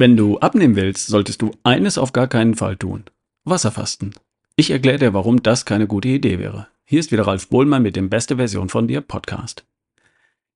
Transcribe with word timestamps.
Wenn 0.00 0.16
du 0.16 0.38
abnehmen 0.38 0.76
willst, 0.76 1.08
solltest 1.08 1.42
du 1.42 1.50
eines 1.62 1.98
auf 1.98 2.14
gar 2.14 2.26
keinen 2.26 2.54
Fall 2.54 2.74
tun. 2.74 3.04
Wasserfasten. 3.44 4.14
Ich 4.56 4.70
erkläre 4.70 4.98
dir, 4.98 5.12
warum 5.12 5.42
das 5.42 5.66
keine 5.66 5.86
gute 5.86 6.08
Idee 6.08 6.38
wäre. 6.38 6.68
Hier 6.86 7.00
ist 7.00 7.12
wieder 7.12 7.26
Ralf 7.26 7.48
Bohlmann 7.48 7.82
mit 7.82 7.96
dem 7.96 8.08
Beste 8.08 8.36
Version 8.36 8.70
von 8.70 8.88
dir 8.88 9.02
Podcast. 9.02 9.66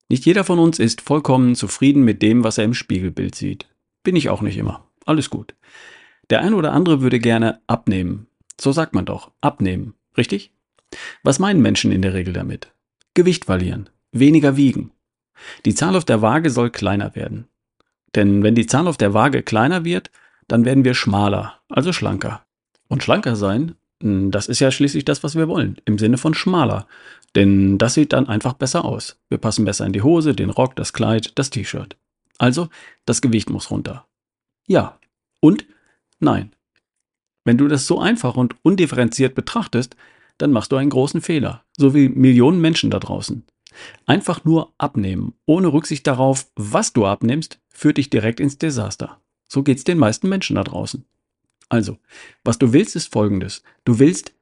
Nicht 0.09 0.25
jeder 0.25 0.45
von 0.45 0.59
uns 0.59 0.79
ist 0.79 1.03
vollkommen 1.03 1.57
zufrieden 1.57 2.05
mit 2.05 2.23
dem, 2.23 2.43
was 2.43 2.57
er 2.57 2.65
im 2.65 2.73
Spiegelbild 2.73 3.35
sieht. 3.35 3.67
Bin 4.03 4.17
ich 4.17 4.31
auch 4.31 4.41
nicht 4.41 4.57
immer. 4.57 4.89
Alles 5.05 5.29
gut. 5.29 5.55
Der 6.31 6.41
ein 6.41 6.55
oder 6.55 6.73
andere 6.73 7.03
würde 7.03 7.19
gerne 7.21 7.61
abnehmen. 7.67 8.29
So 8.59 8.73
sagt 8.73 8.95
man 8.95 9.05
doch. 9.05 9.31
Abnehmen. 9.43 9.93
Richtig? 10.17 10.53
Was 11.23 11.39
meinen 11.39 11.61
Menschen 11.61 11.93
in 11.93 12.01
der 12.01 12.15
Regel 12.15 12.33
damit? 12.33 12.73
Gewicht 13.13 13.45
verlieren. 13.45 13.91
Weniger 14.11 14.57
wiegen. 14.57 14.93
Die 15.67 15.75
Zahl 15.75 15.97
auf 15.97 16.07
der 16.07 16.23
Waage 16.23 16.49
soll 16.49 16.71
kleiner 16.71 17.15
werden. 17.15 17.47
Denn 18.15 18.43
wenn 18.43 18.55
die 18.55 18.67
Zahl 18.67 18.87
auf 18.87 18.97
der 18.97 19.15
Waage 19.15 19.43
kleiner 19.43 19.85
wird, 19.85 20.11
dann 20.49 20.65
werden 20.65 20.85
wir 20.85 20.95
schmaler, 20.95 21.61
also 21.69 21.93
schlanker. 21.93 22.45
Und 22.89 23.03
schlanker 23.03 23.37
sein, 23.37 23.75
hm, 24.03 24.31
das 24.31 24.47
ist 24.47 24.61
ja 24.61 24.71
schließlich 24.71 25.05
das, 25.05 25.23
was 25.23 25.37
wir 25.37 25.49
wollen, 25.49 25.79
im 25.85 25.99
Sinne 25.99 26.19
von 26.19 26.35
schmaler. 26.35 26.87
Denn 27.35 27.79
das 27.79 27.95
sieht 27.95 28.13
dann 28.13 28.29
einfach 28.29 28.53
besser 28.53 28.85
aus. 28.85 29.19
Wir 29.29 29.39
passen 29.39 29.65
besser 29.65 29.87
in 29.87 29.93
die 29.93 30.03
Hose, 30.03 30.35
den 30.35 30.51
Rock, 30.51 30.77
das 30.77 30.93
Kleid, 30.93 31.33
das 31.37 31.51
T-Shirt. 31.51 31.97
Also, 32.39 32.69
das 33.07 33.21
Gewicht 33.21 33.51
muss 33.51 33.71
runter. 33.71 34.07
Ja. 34.67 34.99
Und 35.41 35.67
nein. 36.21 36.55
Wenn 37.45 37.59
du 37.59 37.69
das 37.69 37.87
so 37.87 38.01
einfach 38.01 38.37
und 38.37 38.57
undifferenziert 38.63 39.35
betrachtest, 39.35 39.97
dann 40.39 40.53
machst 40.53 40.73
du 40.73 40.77
einen 40.77 40.91
großen 40.91 41.21
Fehler, 41.21 41.65
so 41.77 41.95
wie 41.95 42.09
Millionen 42.09 42.61
Menschen 42.61 42.91
da 42.91 42.99
draußen. 42.99 43.45
Einfach 44.07 44.45
nur 44.45 44.73
abnehmen, 44.79 45.35
ohne 45.47 45.73
Rücksicht 45.73 46.07
darauf, 46.07 46.47
was 46.57 46.93
du 46.93 47.07
abnimmst, 47.07 47.61
führt 47.69 47.99
dich 47.99 48.11
direkt 48.11 48.41
ins 48.41 48.59
Desaster. 48.59 49.21
So 49.49 49.63
geht's 49.63 49.85
den 49.85 49.99
meisten 49.99 50.29
Menschen 50.29 50.57
da 50.57 50.65
draußen. 50.65 51.05
Also, 51.69 51.99
was 52.45 52.59
du 52.59 52.73
willst, 52.73 52.97
ist 52.97 53.13
folgendes. 53.13 53.63
Du 53.85 53.99
willst 53.99 54.33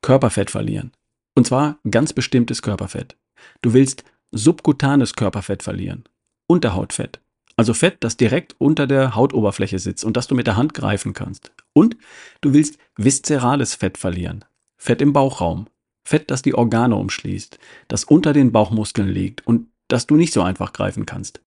Körperfett 0.00 0.50
verlieren. 0.50 0.92
Und 1.34 1.46
zwar 1.46 1.78
ganz 1.90 2.12
bestimmtes 2.12 2.62
Körperfett. 2.62 3.16
Du 3.62 3.72
willst 3.72 4.04
subkutanes 4.30 5.14
Körperfett 5.14 5.62
verlieren. 5.62 6.04
Unterhautfett. 6.46 7.20
Also 7.56 7.74
Fett, 7.74 7.98
das 8.00 8.16
direkt 8.16 8.56
unter 8.58 8.86
der 8.86 9.14
Hautoberfläche 9.14 9.78
sitzt 9.78 10.04
und 10.04 10.16
das 10.16 10.26
du 10.26 10.34
mit 10.34 10.46
der 10.46 10.56
Hand 10.56 10.74
greifen 10.74 11.12
kannst. 11.12 11.52
Und 11.72 11.96
du 12.40 12.52
willst 12.52 12.78
viszerales 12.96 13.74
Fett 13.74 13.98
verlieren. 13.98 14.44
Fett 14.76 15.02
im 15.02 15.12
Bauchraum. 15.12 15.66
Fett, 16.04 16.30
das 16.30 16.42
die 16.42 16.54
Organe 16.54 16.96
umschließt, 16.96 17.58
das 17.88 18.04
unter 18.04 18.32
den 18.32 18.52
Bauchmuskeln 18.52 19.08
liegt 19.08 19.46
und 19.46 19.68
das 19.88 20.06
du 20.06 20.16
nicht 20.16 20.32
so 20.32 20.42
einfach 20.42 20.72
greifen 20.72 21.06
kannst. 21.06 21.40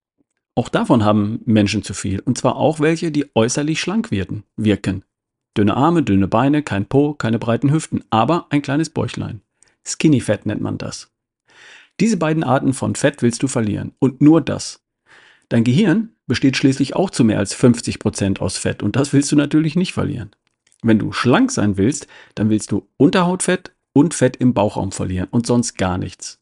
Auch 0.55 0.69
davon 0.69 1.03
haben 1.03 1.41
Menschen 1.45 1.83
zu 1.83 1.93
viel, 1.93 2.21
und 2.21 2.37
zwar 2.37 2.55
auch 2.55 2.79
welche, 2.79 3.11
die 3.11 3.29
äußerlich 3.35 3.81
schlank 3.81 4.11
wirken. 4.11 4.43
wirken. 4.55 5.03
Dünne 5.57 5.75
Arme, 5.75 6.03
dünne 6.03 6.27
Beine, 6.27 6.63
kein 6.63 6.85
Po, 6.85 7.13
keine 7.13 7.39
breiten 7.39 7.71
Hüften, 7.71 8.03
aber 8.09 8.47
ein 8.49 8.61
kleines 8.61 8.89
Bäuchlein. 8.89 9.41
Skinny 9.85 10.21
Fett 10.21 10.45
nennt 10.45 10.61
man 10.61 10.77
das. 10.77 11.11
Diese 11.99 12.17
beiden 12.17 12.43
Arten 12.43 12.73
von 12.73 12.95
Fett 12.95 13.21
willst 13.21 13.43
du 13.43 13.47
verlieren 13.47 13.93
und 13.99 14.21
nur 14.21 14.41
das. 14.41 14.83
Dein 15.49 15.63
Gehirn 15.63 16.09
besteht 16.27 16.57
schließlich 16.57 16.95
auch 16.95 17.09
zu 17.09 17.23
mehr 17.23 17.39
als 17.39 17.53
50 17.53 17.99
Prozent 17.99 18.41
aus 18.41 18.57
Fett 18.57 18.83
und 18.83 18.95
das 18.95 19.13
willst 19.13 19.31
du 19.31 19.35
natürlich 19.35 19.75
nicht 19.75 19.93
verlieren. 19.93 20.31
Wenn 20.81 20.99
du 20.99 21.11
schlank 21.11 21.51
sein 21.51 21.77
willst, 21.77 22.07
dann 22.35 22.49
willst 22.49 22.71
du 22.71 22.87
Unterhautfett, 22.97 23.74
und 23.95 24.13
Fett 24.13 24.35
im 24.35 24.53
Bauchraum 24.53 24.91
verlieren 24.91 25.29
und 25.31 25.47
sonst 25.47 25.77
gar 25.77 25.97
nichts. 25.97 26.37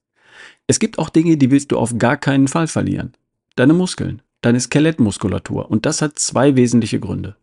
Es 0.65 0.79
gibt 0.79 0.97
auch 0.97 1.09
Dinge, 1.09 1.37
die 1.37 1.51
willst 1.51 1.71
du 1.71 1.77
auf 1.77 1.97
gar 1.99 2.17
keinen 2.17 2.47
Fall 2.47 2.67
verlieren. 2.67 3.13
Deine 3.55 3.73
Muskeln, 3.73 4.23
deine 4.41 4.59
Skelettmuskulatur 4.59 5.69
und 5.69 5.85
das 5.85 6.01
hat 6.01 6.17
zwei 6.17 6.55
wesentliche 6.55 6.99
Gründe. 6.99 7.35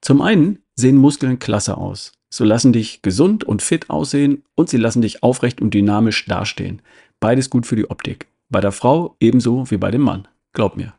Zum 0.00 0.20
einen 0.20 0.58
sehen 0.74 0.96
Muskeln 0.96 1.38
klasse 1.38 1.78
aus. 1.78 2.12
So 2.28 2.44
lassen 2.44 2.72
dich 2.72 3.02
gesund 3.02 3.44
und 3.44 3.62
fit 3.62 3.88
aussehen 3.88 4.42
und 4.56 4.68
sie 4.68 4.78
lassen 4.78 5.00
dich 5.00 5.22
aufrecht 5.22 5.60
und 5.60 5.72
dynamisch 5.72 6.26
dastehen. 6.26 6.82
Beides 7.20 7.48
gut 7.48 7.66
für 7.66 7.76
die 7.76 7.88
Optik. 7.88 8.26
Bei 8.50 8.60
der 8.60 8.72
Frau 8.72 9.16
ebenso 9.20 9.70
wie 9.70 9.76
bei 9.76 9.92
dem 9.92 10.02
Mann. 10.02 10.26
Glaub 10.54 10.76
mir. 10.76 10.94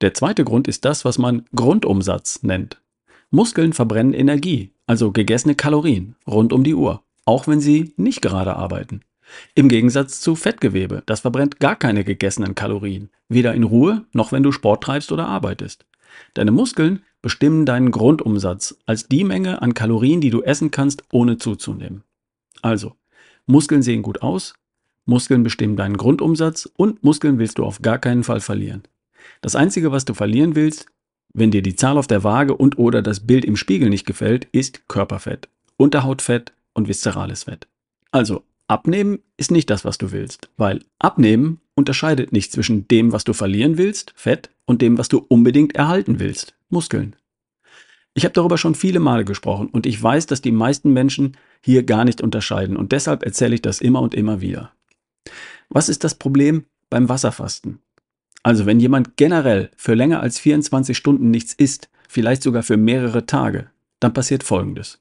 Der 0.00 0.12
zweite 0.12 0.42
Grund 0.44 0.66
ist 0.66 0.84
das, 0.84 1.04
was 1.04 1.18
man 1.18 1.44
Grundumsatz 1.54 2.42
nennt. 2.42 2.82
Muskeln 3.30 3.72
verbrennen 3.72 4.12
Energie, 4.12 4.72
also 4.86 5.12
gegessene 5.12 5.54
Kalorien, 5.54 6.16
rund 6.26 6.52
um 6.52 6.64
die 6.64 6.74
Uhr 6.74 7.02
auch 7.26 7.46
wenn 7.46 7.60
sie 7.60 7.92
nicht 7.98 8.22
gerade 8.22 8.56
arbeiten. 8.56 9.02
Im 9.54 9.68
Gegensatz 9.68 10.20
zu 10.20 10.36
Fettgewebe, 10.36 11.02
das 11.04 11.20
verbrennt 11.20 11.60
gar 11.60 11.76
keine 11.76 12.04
gegessenen 12.04 12.54
Kalorien, 12.54 13.10
weder 13.28 13.54
in 13.54 13.64
Ruhe 13.64 14.06
noch 14.12 14.32
wenn 14.32 14.42
du 14.42 14.52
Sport 14.52 14.84
treibst 14.84 15.12
oder 15.12 15.26
arbeitest. 15.26 15.84
Deine 16.34 16.52
Muskeln 16.52 17.02
bestimmen 17.20 17.66
deinen 17.66 17.90
Grundumsatz 17.90 18.76
als 18.86 19.08
die 19.08 19.24
Menge 19.24 19.60
an 19.60 19.74
Kalorien, 19.74 20.20
die 20.20 20.30
du 20.30 20.42
essen 20.42 20.70
kannst, 20.70 21.02
ohne 21.10 21.38
zuzunehmen. 21.38 22.04
Also, 22.62 22.94
Muskeln 23.46 23.82
sehen 23.82 24.02
gut 24.02 24.22
aus, 24.22 24.54
Muskeln 25.04 25.42
bestimmen 25.42 25.76
deinen 25.76 25.96
Grundumsatz 25.96 26.70
und 26.76 27.02
Muskeln 27.02 27.38
willst 27.38 27.58
du 27.58 27.64
auf 27.64 27.82
gar 27.82 27.98
keinen 27.98 28.24
Fall 28.24 28.40
verlieren. 28.40 28.82
Das 29.40 29.56
Einzige, 29.56 29.92
was 29.92 30.04
du 30.04 30.14
verlieren 30.14 30.54
willst, 30.54 30.86
wenn 31.32 31.50
dir 31.50 31.62
die 31.62 31.76
Zahl 31.76 31.98
auf 31.98 32.06
der 32.06 32.24
Waage 32.24 32.56
und 32.56 32.78
oder 32.78 33.02
das 33.02 33.20
Bild 33.20 33.44
im 33.44 33.56
Spiegel 33.56 33.90
nicht 33.90 34.06
gefällt, 34.06 34.46
ist 34.52 34.88
Körperfett, 34.88 35.48
Unterhautfett 35.76 36.52
und 36.76 36.88
viszerales 36.88 37.44
Fett. 37.44 37.66
Also, 38.10 38.44
abnehmen 38.68 39.20
ist 39.36 39.50
nicht 39.50 39.70
das, 39.70 39.84
was 39.84 39.98
du 39.98 40.12
willst, 40.12 40.50
weil 40.56 40.80
abnehmen 40.98 41.60
unterscheidet 41.74 42.32
nicht 42.32 42.52
zwischen 42.52 42.88
dem, 42.88 43.12
was 43.12 43.24
du 43.24 43.32
verlieren 43.32 43.78
willst, 43.78 44.12
Fett, 44.16 44.50
und 44.64 44.82
dem, 44.82 44.98
was 44.98 45.08
du 45.08 45.24
unbedingt 45.28 45.76
erhalten 45.76 46.18
willst, 46.18 46.54
Muskeln. 46.68 47.16
Ich 48.14 48.24
habe 48.24 48.32
darüber 48.32 48.56
schon 48.56 48.74
viele 48.74 48.98
Male 48.98 49.24
gesprochen 49.24 49.68
und 49.68 49.86
ich 49.86 50.02
weiß, 50.02 50.26
dass 50.26 50.40
die 50.40 50.52
meisten 50.52 50.92
Menschen 50.92 51.36
hier 51.60 51.82
gar 51.82 52.04
nicht 52.04 52.22
unterscheiden 52.22 52.76
und 52.76 52.92
deshalb 52.92 53.22
erzähle 53.22 53.54
ich 53.54 53.62
das 53.62 53.80
immer 53.80 54.00
und 54.00 54.14
immer 54.14 54.40
wieder. 54.40 54.72
Was 55.68 55.88
ist 55.88 56.02
das 56.02 56.14
Problem 56.14 56.64
beim 56.88 57.08
Wasserfasten? 57.08 57.80
Also 58.42 58.64
wenn 58.64 58.80
jemand 58.80 59.16
generell 59.16 59.70
für 59.76 59.94
länger 59.94 60.20
als 60.20 60.38
24 60.38 60.96
Stunden 60.96 61.30
nichts 61.30 61.52
isst, 61.52 61.90
vielleicht 62.08 62.42
sogar 62.42 62.62
für 62.62 62.76
mehrere 62.76 63.26
Tage, 63.26 63.70
dann 64.00 64.14
passiert 64.14 64.44
Folgendes. 64.44 65.00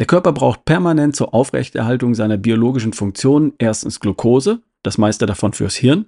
Der 0.00 0.06
Körper 0.06 0.32
braucht 0.32 0.64
permanent 0.64 1.14
zur 1.14 1.34
Aufrechterhaltung 1.34 2.14
seiner 2.14 2.38
biologischen 2.38 2.94
Funktionen 2.94 3.52
erstens 3.58 4.00
Glucose, 4.00 4.62
das 4.82 4.96
meiste 4.96 5.26
davon 5.26 5.52
fürs 5.52 5.76
Hirn, 5.76 6.06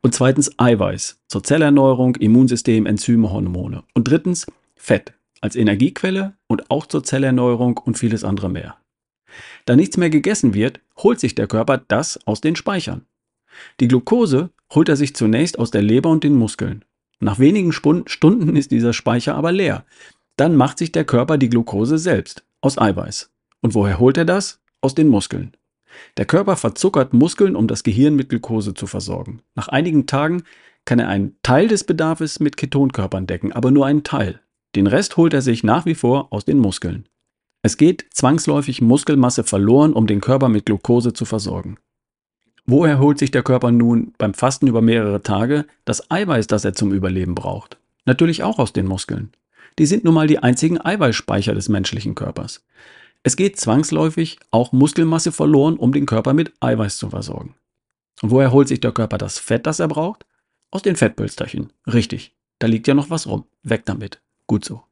und 0.00 0.14
zweitens 0.14 0.56
Eiweiß 0.60 1.18
zur 1.26 1.42
Zellerneuerung, 1.42 2.14
Immunsystem, 2.14 2.86
Enzyme, 2.86 3.32
Hormone. 3.32 3.82
Und 3.94 4.06
drittens 4.06 4.46
Fett 4.76 5.14
als 5.40 5.56
Energiequelle 5.56 6.36
und 6.46 6.70
auch 6.70 6.86
zur 6.86 7.02
Zellerneuerung 7.02 7.78
und 7.78 7.98
vieles 7.98 8.22
andere 8.22 8.48
mehr. 8.48 8.76
Da 9.64 9.74
nichts 9.74 9.96
mehr 9.96 10.10
gegessen 10.10 10.54
wird, 10.54 10.78
holt 10.96 11.18
sich 11.18 11.34
der 11.34 11.48
Körper 11.48 11.78
das 11.78 12.24
aus 12.28 12.42
den 12.42 12.54
Speichern. 12.54 13.06
Die 13.80 13.88
Glucose 13.88 14.50
holt 14.72 14.88
er 14.88 14.94
sich 14.94 15.16
zunächst 15.16 15.58
aus 15.58 15.72
der 15.72 15.82
Leber 15.82 16.10
und 16.10 16.22
den 16.22 16.36
Muskeln. 16.36 16.84
Nach 17.18 17.40
wenigen 17.40 17.72
Stunden 17.72 18.54
ist 18.54 18.70
dieser 18.70 18.92
Speicher 18.92 19.34
aber 19.34 19.50
leer. 19.50 19.84
Dann 20.36 20.54
macht 20.54 20.78
sich 20.78 20.92
der 20.92 21.04
Körper 21.04 21.38
die 21.38 21.48
Glucose 21.48 21.98
selbst 21.98 22.44
aus 22.60 22.78
Eiweiß. 22.78 23.31
Und 23.62 23.74
woher 23.74 23.98
holt 23.98 24.18
er 24.18 24.26
das? 24.26 24.60
Aus 24.82 24.94
den 24.94 25.08
Muskeln. 25.08 25.56
Der 26.16 26.26
Körper 26.26 26.56
verzuckert 26.56 27.14
Muskeln, 27.14 27.56
um 27.56 27.68
das 27.68 27.82
Gehirn 27.82 28.16
mit 28.16 28.28
Glucose 28.28 28.74
zu 28.74 28.86
versorgen. 28.86 29.40
Nach 29.54 29.68
einigen 29.68 30.06
Tagen 30.06 30.42
kann 30.84 30.98
er 30.98 31.08
einen 31.08 31.36
Teil 31.42 31.68
des 31.68 31.84
Bedarfs 31.84 32.40
mit 32.40 32.56
Ketonkörpern 32.56 33.26
decken, 33.26 33.52
aber 33.52 33.70
nur 33.70 33.86
einen 33.86 34.02
Teil. 34.02 34.40
Den 34.74 34.86
Rest 34.86 35.16
holt 35.16 35.32
er 35.32 35.42
sich 35.42 35.62
nach 35.62 35.86
wie 35.86 35.94
vor 35.94 36.32
aus 36.32 36.44
den 36.44 36.58
Muskeln. 36.58 37.06
Es 37.62 37.76
geht 37.76 38.06
zwangsläufig 38.12 38.82
Muskelmasse 38.82 39.44
verloren, 39.44 39.92
um 39.92 40.06
den 40.06 40.20
Körper 40.20 40.48
mit 40.48 40.66
Glucose 40.66 41.12
zu 41.12 41.24
versorgen. 41.24 41.76
Woher 42.66 42.98
holt 42.98 43.18
sich 43.18 43.30
der 43.30 43.42
Körper 43.42 43.70
nun 43.70 44.14
beim 44.18 44.34
Fasten 44.34 44.66
über 44.66 44.82
mehrere 44.82 45.22
Tage 45.22 45.66
das 45.84 46.10
Eiweiß, 46.10 46.46
das 46.46 46.64
er 46.64 46.74
zum 46.74 46.92
Überleben 46.92 47.34
braucht? 47.34 47.76
Natürlich 48.04 48.42
auch 48.42 48.58
aus 48.58 48.72
den 48.72 48.86
Muskeln. 48.86 49.30
Die 49.78 49.86
sind 49.86 50.04
nun 50.04 50.14
mal 50.14 50.26
die 50.26 50.38
einzigen 50.38 50.80
Eiweißspeicher 50.80 51.54
des 51.54 51.68
menschlichen 51.68 52.14
Körpers. 52.14 52.64
Es 53.22 53.36
geht 53.36 53.58
zwangsläufig 53.58 54.38
auch 54.50 54.72
Muskelmasse 54.72 55.32
verloren, 55.32 55.76
um 55.76 55.92
den 55.92 56.06
Körper 56.06 56.32
mit 56.32 56.52
Eiweiß 56.60 56.96
zu 56.96 57.10
versorgen. 57.10 57.54
Und 58.20 58.30
woher 58.30 58.52
holt 58.52 58.68
sich 58.68 58.80
der 58.80 58.92
Körper 58.92 59.18
das 59.18 59.38
Fett, 59.38 59.66
das 59.66 59.80
er 59.80 59.88
braucht? 59.88 60.26
Aus 60.70 60.82
den 60.82 60.96
Fettpölsterchen. 60.96 61.72
Richtig. 61.86 62.34
Da 62.58 62.66
liegt 62.66 62.88
ja 62.88 62.94
noch 62.94 63.10
was 63.10 63.26
rum. 63.26 63.44
Weg 63.62 63.84
damit. 63.84 64.20
Gut 64.46 64.64
so. 64.64 64.82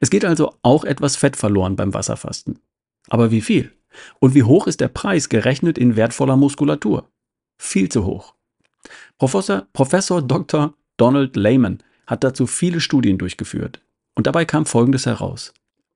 Es 0.00 0.10
geht 0.10 0.24
also 0.24 0.54
auch 0.62 0.84
etwas 0.84 1.16
Fett 1.16 1.36
verloren 1.36 1.76
beim 1.76 1.94
Wasserfasten. 1.94 2.58
Aber 3.08 3.30
wie 3.30 3.40
viel? 3.40 3.72
Und 4.18 4.34
wie 4.34 4.44
hoch 4.44 4.66
ist 4.66 4.80
der 4.80 4.88
Preis 4.88 5.28
gerechnet 5.28 5.78
in 5.78 5.96
wertvoller 5.96 6.36
Muskulatur? 6.36 7.08
Viel 7.58 7.88
zu 7.88 8.04
hoch. 8.04 8.34
Professor, 9.18 9.66
Professor 9.72 10.22
Dr. 10.22 10.74
Donald 10.96 11.36
Lehman 11.36 11.78
hat 12.06 12.24
dazu 12.24 12.46
viele 12.46 12.80
Studien 12.80 13.18
durchgeführt. 13.18 13.80
Und 14.14 14.26
dabei 14.26 14.44
kam 14.44 14.66
Folgendes 14.66 15.06
heraus. 15.06 15.52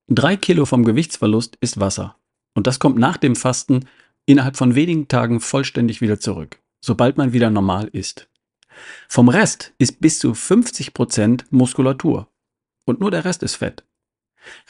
Drei 0.08 0.36
Kilo 0.36 0.66
vom 0.66 0.84
Gewichtsverlust 0.84 1.56
ist 1.60 1.80
Wasser. 1.80 2.16
Und 2.54 2.66
das 2.66 2.78
kommt 2.78 2.98
nach 2.98 3.16
dem 3.16 3.34
Fasten 3.34 3.86
innerhalb 4.26 4.56
von 4.56 4.74
wenigen 4.74 5.08
Tagen 5.08 5.40
vollständig 5.40 6.02
wieder 6.02 6.20
zurück, 6.20 6.60
sobald 6.80 7.16
man 7.16 7.32
wieder 7.32 7.48
normal 7.48 7.88
ist. 7.92 8.28
Vom 9.08 9.30
Rest 9.30 9.72
ist 9.78 10.00
bis 10.00 10.18
zu 10.18 10.34
50 10.34 10.92
Prozent 10.94 11.46
Muskulatur. 11.50 12.28
und 12.86 13.00
nur 13.00 13.10
der 13.10 13.24
Rest 13.24 13.42
ist 13.42 13.54
Fett. 13.54 13.82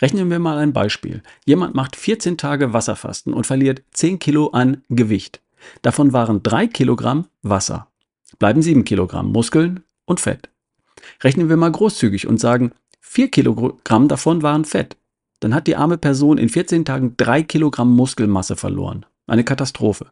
Rechnen 0.01 0.31
wir 0.31 0.39
mal 0.39 0.59
ein 0.59 0.73
Beispiel. 0.73 1.21
Jemand 1.45 1.75
macht 1.75 1.97
14 1.97 2.39
Tage 2.39 2.73
Wasserfasten 2.73 3.35
und 3.35 3.45
verliert 3.45 3.83
10 3.91 4.21
Kilo 4.21 4.51
an 4.51 4.85
Gewicht. 4.89 5.41
Davon 5.83 6.13
waren 6.13 6.45
3 6.45 6.69
Kilogramm 6.69 7.27
Wasser. 7.43 7.89
Bleiben 8.39 8.63
7 8.63 8.85
Kilogramm 8.85 9.33
Muskeln 9.33 9.83
und 10.05 10.21
Fett. 10.21 10.49
Rechnen 11.25 11.49
wir 11.49 11.57
mal 11.57 11.73
großzügig 11.73 12.29
und 12.29 12.39
sagen, 12.39 12.71
4 13.01 13.33
Kilogramm 13.33 14.07
davon 14.07 14.43
waren 14.43 14.65
Fett. 14.65 14.97
Dann 15.45 15.55
hat 15.55 15.67
die 15.67 15.77
arme 15.77 15.99
Person 15.99 16.39
in 16.39 16.49
14 16.49 16.87
Tagen 16.87 17.19
3 17.19 17.43
Kilogramm 17.43 17.95
Muskelmasse 17.95 18.57
verloren. 18.57 19.05
Eine 19.27 19.45
Katastrophe. 19.45 20.07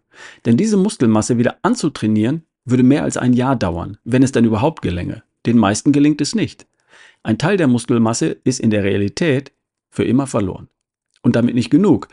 Denn 0.44 0.58
diese 0.58 0.76
Muskelmasse 0.76 1.38
wieder 1.38 1.56
anzutrainieren, 1.62 2.42
würde 2.66 2.82
mehr 2.82 3.02
als 3.02 3.16
ein 3.16 3.32
Jahr 3.32 3.56
dauern, 3.56 3.96
wenn 4.04 4.22
es 4.22 4.32
dann 4.32 4.44
überhaupt 4.44 4.82
gelänge. 4.82 5.22
Den 5.46 5.56
meisten 5.56 5.90
gelingt 5.90 6.20
es 6.20 6.34
nicht. 6.34 6.66
Ein 7.22 7.38
Teil 7.38 7.56
der 7.56 7.66
Muskelmasse 7.66 8.36
ist 8.44 8.60
in 8.60 8.68
der 8.68 8.84
Realität 8.84 9.52
für 9.88 10.04
immer 10.04 10.26
verloren. 10.26 10.68
Und 11.22 11.34
damit 11.34 11.54
nicht 11.54 11.70
genug. 11.70 12.08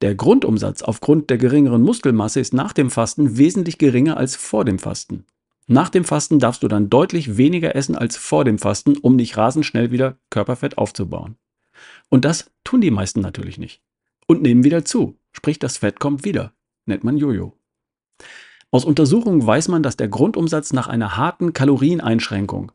Der 0.00 0.14
Grundumsatz 0.14 0.82
aufgrund 0.82 1.30
der 1.30 1.38
geringeren 1.38 1.82
Muskelmasse 1.82 2.38
ist 2.38 2.54
nach 2.54 2.72
dem 2.72 2.90
Fasten 2.90 3.38
wesentlich 3.38 3.76
geringer 3.78 4.18
als 4.18 4.36
vor 4.36 4.64
dem 4.64 4.78
Fasten. 4.78 5.24
Nach 5.66 5.88
dem 5.88 6.04
Fasten 6.04 6.38
darfst 6.38 6.62
du 6.62 6.68
dann 6.68 6.90
deutlich 6.90 7.36
weniger 7.36 7.74
essen 7.74 7.96
als 7.96 8.16
vor 8.16 8.44
dem 8.44 8.60
Fasten, 8.60 8.96
um 8.98 9.16
nicht 9.16 9.36
rasend 9.36 9.66
schnell 9.66 9.90
wieder 9.90 10.16
Körperfett 10.30 10.78
aufzubauen. 10.78 11.38
Und 12.08 12.24
das 12.24 12.50
tun 12.64 12.80
die 12.80 12.90
meisten 12.90 13.20
natürlich 13.20 13.58
nicht. 13.58 13.80
Und 14.26 14.42
nehmen 14.42 14.64
wieder 14.64 14.84
zu. 14.84 15.16
Sprich, 15.32 15.58
das 15.58 15.78
Fett 15.78 16.00
kommt 16.00 16.24
wieder. 16.24 16.52
Nennt 16.86 17.04
man 17.04 17.16
Jojo. 17.16 17.56
Aus 18.70 18.84
Untersuchungen 18.84 19.46
weiß 19.46 19.68
man, 19.68 19.82
dass 19.82 19.96
der 19.96 20.08
Grundumsatz 20.08 20.72
nach 20.72 20.88
einer 20.88 21.16
harten 21.16 21.52
Kalorieneinschränkung 21.52 22.72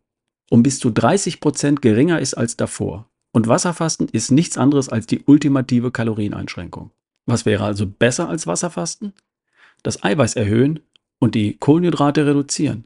um 0.50 0.63
bis 0.63 0.80
zu 0.80 0.89
30 0.89 1.39
Prozent 1.39 1.81
geringer 1.81 2.19
ist 2.19 2.33
als 2.33 2.57
davor. 2.57 3.09
Und 3.31 3.48
Wasserfasten 3.48 4.07
ist 4.09 4.31
nichts 4.31 4.57
anderes 4.57 4.89
als 4.89 5.06
die 5.06 5.24
ultimative 5.25 5.92
Kalorieneinschränkung. 5.92 6.92
Was 7.25 7.45
wäre 7.45 7.65
also 7.65 7.86
besser 7.86 8.30
als 8.30 8.48
Wasserfasten? 8.48 9.13
Das 9.83 10.04
Eiweiß 10.04 10.36
erhöhen 10.36 10.80
und 11.19 11.36
die 11.36 11.57
Kohlenhydrate 11.57 12.25
reduzieren. 12.25 12.86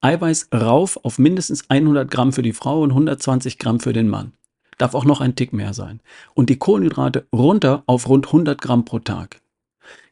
Eiweiß 0.00 0.48
rauf 0.54 0.98
auf 1.04 1.18
mindestens 1.18 1.68
100 1.68 2.10
Gramm 2.10 2.32
für 2.32 2.42
die 2.42 2.52
Frau 2.52 2.82
und 2.82 2.90
120 2.90 3.58
Gramm 3.58 3.80
für 3.80 3.92
den 3.92 4.08
Mann. 4.08 4.32
Darf 4.78 4.94
auch 4.94 5.04
noch 5.04 5.20
ein 5.20 5.34
Tick 5.34 5.52
mehr 5.52 5.74
sein. 5.74 6.00
Und 6.34 6.48
die 6.50 6.58
Kohlenhydrate 6.58 7.26
runter 7.34 7.82
auf 7.86 8.08
rund 8.08 8.26
100 8.26 8.60
Gramm 8.60 8.84
pro 8.84 9.00
Tag. 9.00 9.40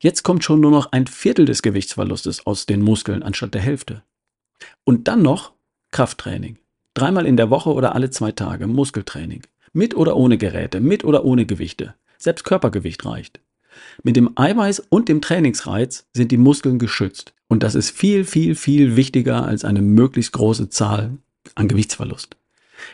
Jetzt 0.00 0.22
kommt 0.22 0.44
schon 0.44 0.60
nur 0.60 0.70
noch 0.70 0.92
ein 0.92 1.06
Viertel 1.06 1.44
des 1.44 1.62
Gewichtsverlustes 1.62 2.46
aus 2.46 2.66
den 2.66 2.82
Muskeln 2.82 3.22
anstatt 3.22 3.54
der 3.54 3.60
Hälfte. 3.60 4.02
Und 4.84 5.08
dann 5.08 5.22
noch 5.22 5.52
Krafttraining. 5.92 6.58
Dreimal 6.94 7.26
in 7.26 7.36
der 7.36 7.50
Woche 7.50 7.72
oder 7.72 7.94
alle 7.94 8.10
zwei 8.10 8.32
Tage 8.32 8.66
Muskeltraining. 8.66 9.42
Mit 9.72 9.96
oder 9.96 10.16
ohne 10.16 10.38
Geräte, 10.38 10.80
mit 10.80 11.04
oder 11.04 11.24
ohne 11.24 11.46
Gewichte. 11.46 11.94
Selbst 12.18 12.44
Körpergewicht 12.44 13.04
reicht. 13.04 13.40
Mit 14.02 14.16
dem 14.16 14.30
Eiweiß 14.36 14.80
und 14.88 15.08
dem 15.08 15.20
Trainingsreiz 15.20 16.06
sind 16.14 16.32
die 16.32 16.38
Muskeln 16.38 16.78
geschützt. 16.78 17.34
Und 17.48 17.62
das 17.62 17.74
ist 17.74 17.90
viel, 17.90 18.24
viel, 18.24 18.54
viel 18.54 18.96
wichtiger 18.96 19.44
als 19.44 19.64
eine 19.64 19.82
möglichst 19.82 20.32
große 20.32 20.70
Zahl 20.70 21.18
an 21.54 21.68
Gewichtsverlust. 21.68 22.36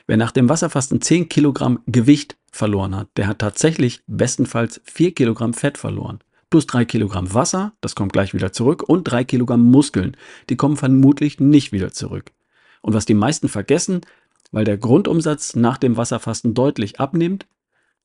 Wer 0.06 0.16
nach 0.16 0.32
dem 0.32 0.48
Wasserfasten 0.48 1.00
10 1.00 1.28
Kilogramm 1.28 1.80
Gewicht 1.86 2.36
verloren 2.50 2.96
hat, 2.96 3.08
der 3.16 3.26
hat 3.26 3.38
tatsächlich 3.38 4.02
bestenfalls 4.06 4.80
4 4.84 5.14
Kilogramm 5.14 5.54
Fett 5.54 5.78
verloren. 5.78 6.20
Plus 6.50 6.66
3 6.66 6.84
Kilogramm 6.84 7.32
Wasser, 7.32 7.72
das 7.80 7.94
kommt 7.94 8.12
gleich 8.12 8.34
wieder 8.34 8.52
zurück, 8.52 8.82
und 8.86 9.04
3 9.04 9.24
Kilogramm 9.24 9.62
Muskeln, 9.62 10.16
die 10.50 10.56
kommen 10.56 10.76
vermutlich 10.76 11.40
nicht 11.40 11.72
wieder 11.72 11.92
zurück. 11.92 12.32
Und 12.82 12.94
was 12.94 13.06
die 13.06 13.14
meisten 13.14 13.48
vergessen, 13.48 14.02
weil 14.50 14.64
der 14.64 14.76
Grundumsatz 14.76 15.56
nach 15.56 15.78
dem 15.78 15.96
Wasserfasten 15.96 16.52
deutlich 16.52 17.00
abnimmt, 17.00 17.46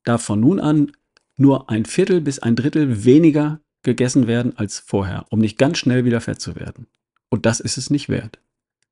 darf 0.03 0.24
von 0.24 0.39
nun 0.39 0.59
an 0.59 0.91
nur 1.35 1.69
ein 1.69 1.85
Viertel 1.85 2.21
bis 2.21 2.39
ein 2.39 2.56
Drittel 2.56 3.03
weniger 3.03 3.59
gegessen 3.83 4.27
werden 4.27 4.57
als 4.57 4.79
vorher, 4.79 5.25
um 5.29 5.39
nicht 5.39 5.57
ganz 5.57 5.77
schnell 5.77 6.06
wieder 6.06 6.21
fett 6.21 6.41
zu 6.41 6.56
werden. 6.56 6.88
Und 7.29 7.45
das 7.45 7.59
ist 7.59 7.77
es 7.77 7.89
nicht 7.89 8.09
wert. 8.09 8.39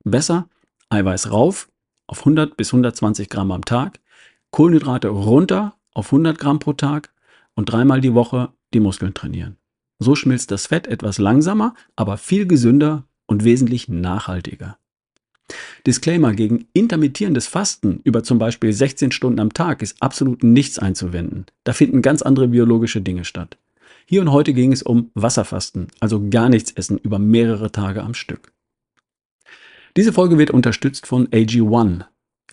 Besser 0.04 0.50
Eiweiß 0.90 1.32
rauf 1.32 1.70
auf 2.08 2.20
100 2.20 2.58
bis 2.58 2.70
120 2.70 3.30
Gramm 3.30 3.52
am 3.52 3.66
Tag, 3.66 4.00
Kohlenhydrate 4.52 5.10
runter 5.10 5.76
auf 5.94 6.08
100 6.08 6.38
Gramm 6.38 6.60
pro 6.60 6.74
Tag 6.74 7.14
und 7.56 7.72
dreimal 7.72 8.02
die 8.02 8.14
Woche 8.14 8.50
die 8.74 8.80
Muskeln 8.80 9.14
trainieren. 9.14 9.58
So 10.00 10.16
schmilzt 10.16 10.52
das 10.52 10.68
Fett 10.68 10.88
etwas 10.88 11.18
langsamer, 11.18 11.74
aber 11.96 12.18
viel 12.18 12.46
gesünder 12.46 13.06
und 13.28 13.44
wesentlich 13.44 13.88
nachhaltiger. 13.88 14.78
Disclaimer 15.86 16.34
gegen 16.34 16.68
intermittierendes 16.74 17.48
Fasten 17.48 18.02
über 18.04 18.24
zum 18.24 18.40
Beispiel 18.40 18.74
16 18.74 19.12
Stunden 19.12 19.40
am 19.40 19.54
Tag 19.54 19.82
ist 19.82 20.02
absolut 20.02 20.44
nichts 20.44 20.80
einzuwenden. 20.80 21.46
Da 21.64 21.74
finden 21.74 22.02
ganz 22.02 22.24
andere 22.24 22.48
biologische 22.48 23.02
Dinge 23.02 23.24
statt. 23.24 23.58
Hier 24.08 24.22
und 24.22 24.32
heute 24.32 24.54
ging 24.54 24.72
es 24.72 24.84
um 24.84 25.12
Wasserfasten, 25.14 25.88
also 26.00 26.30
gar 26.30 26.50
nichts 26.50 26.72
essen 26.72 26.98
über 26.98 27.20
mehrere 27.20 27.72
Tage 27.72 28.04
am 28.04 28.14
Stück. 28.14 28.55
Diese 29.98 30.12
Folge 30.12 30.38
wird 30.38 30.52
unterstützt 30.52 31.08
von 31.08 31.28
AG1. 31.30 32.04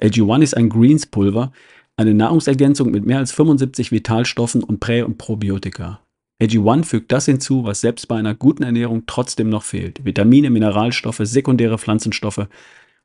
AG1 0.01 0.43
ist 0.43 0.57
ein 0.57 0.69
Greens-Pulver, 0.69 1.53
eine 1.97 2.15
Nahrungsergänzung 2.15 2.91
mit 2.91 3.05
mehr 3.05 3.19
als 3.19 3.33
75 3.33 3.91
Vitalstoffen 3.91 4.63
und 4.63 4.79
Prä- 4.79 5.03
und 5.03 5.19
Probiotika. 5.19 6.01
AG1 6.41 6.85
fügt 6.85 7.11
das 7.11 7.27
hinzu, 7.27 7.65
was 7.65 7.81
selbst 7.81 8.07
bei 8.07 8.17
einer 8.17 8.35
guten 8.35 8.63
Ernährung 8.63 9.05
trotzdem 9.07 9.49
noch 9.49 9.65
fehlt. 9.65 10.05
Vitamine, 10.05 10.51
Mineralstoffe, 10.51 11.21
sekundäre 11.23 11.79
Pflanzenstoffe 11.79 12.47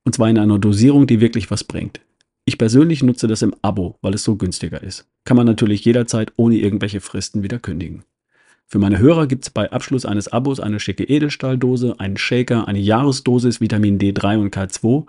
und 0.05 0.13
zwar 0.13 0.29
in 0.29 0.37
einer 0.37 0.59
Dosierung, 0.59 1.07
die 1.07 1.19
wirklich 1.19 1.51
was 1.51 1.63
bringt. 1.63 1.99
Ich 2.45 2.57
persönlich 2.57 3.03
nutze 3.03 3.27
das 3.27 3.41
im 3.41 3.53
Abo, 3.61 3.97
weil 4.01 4.13
es 4.13 4.23
so 4.23 4.37
günstiger 4.37 4.81
ist. 4.81 5.05
Kann 5.25 5.35
man 5.35 5.45
natürlich 5.45 5.83
jederzeit 5.83 6.31
ohne 6.37 6.55
irgendwelche 6.55 7.01
Fristen 7.01 7.43
wieder 7.43 7.59
kündigen. 7.59 8.03
Für 8.69 8.79
meine 8.79 8.99
Hörer 8.99 9.27
gibt 9.27 9.45
es 9.45 9.49
bei 9.49 9.71
Abschluss 9.71 10.05
eines 10.05 10.27
Abos 10.27 10.59
eine 10.59 10.81
schicke 10.81 11.05
Edelstahldose, 11.05 11.99
einen 11.99 12.17
Shaker, 12.17 12.67
eine 12.67 12.79
Jahresdosis 12.79 13.61
Vitamin 13.61 13.97
D3 13.97 14.39
und 14.39 14.53
K2 14.53 15.05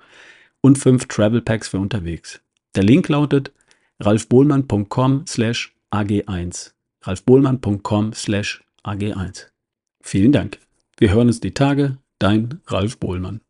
und 0.60 0.78
fünf 0.78 1.06
Travel 1.06 1.42
Packs 1.42 1.68
für 1.68 1.78
unterwegs. 1.78 2.40
Der 2.76 2.84
Link 2.84 3.08
lautet 3.08 3.52
ralfbohlmann.com 4.00 5.26
slash 5.26 5.74
ag1. 5.90 6.72
ralfbohlmann.com 7.02 8.12
slash 8.12 8.62
ag1. 8.84 9.46
Vielen 10.02 10.32
Dank. 10.32 10.58
Wir 10.96 11.12
hören 11.12 11.26
uns 11.26 11.40
die 11.40 11.54
Tage. 11.54 11.98
Dein 12.20 12.60
Ralf 12.66 12.98
Bohlmann. 12.98 13.40